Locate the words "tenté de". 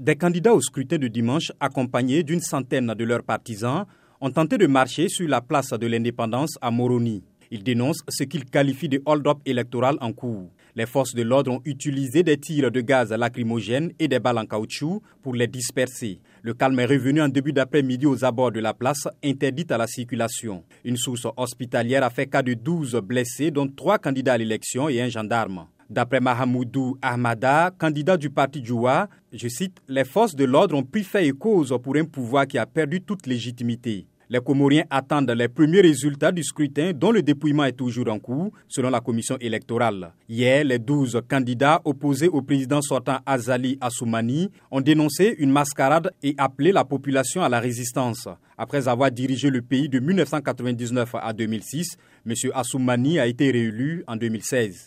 4.30-4.66